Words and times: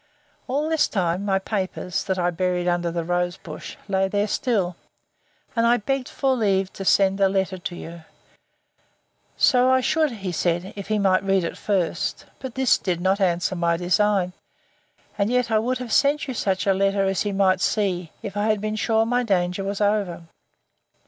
All 0.47 0.67
this 0.67 0.87
time, 0.87 1.23
my 1.23 1.37
papers, 1.37 2.03
that 2.05 2.17
I 2.17 2.31
buried 2.31 2.67
under 2.67 2.89
the 2.89 3.03
rose 3.03 3.37
bush, 3.37 3.77
lay 3.87 4.07
there 4.07 4.25
still; 4.27 4.75
and 5.55 5.67
I 5.67 5.77
begged 5.77 6.09
for 6.09 6.35
leave 6.35 6.73
to 6.73 6.83
send 6.83 7.21
a 7.21 7.29
letter 7.29 7.59
to 7.59 7.75
you. 7.75 8.01
So 9.37 9.69
I 9.69 9.79
should, 9.79 10.09
he 10.09 10.31
said, 10.31 10.73
if 10.75 10.87
he 10.87 10.97
might 10.97 11.23
read 11.23 11.43
it 11.43 11.55
first. 11.55 12.25
But 12.39 12.55
this 12.55 12.79
did 12.79 12.99
not 12.99 13.21
answer 13.21 13.55
my 13.55 13.77
design; 13.77 14.33
and 15.19 15.29
yet 15.29 15.51
I 15.51 15.59
would 15.59 15.77
have 15.77 15.93
sent 15.93 16.27
you 16.27 16.33
such 16.33 16.65
a 16.65 16.73
letter 16.73 17.05
as 17.05 17.21
he 17.21 17.31
might 17.31 17.61
see, 17.61 18.11
if 18.23 18.35
I 18.35 18.45
had 18.47 18.59
been 18.59 18.75
sure 18.77 19.05
my 19.05 19.21
danger 19.21 19.63
was 19.63 19.81
over. 19.81 20.23